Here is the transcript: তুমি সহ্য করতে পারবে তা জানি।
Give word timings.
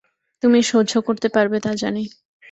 তুমি 0.43 0.59
সহ্য 0.71 0.93
করতে 1.07 1.27
পারবে 1.35 1.57
তা 1.59 1.71
জানি। 1.75 2.03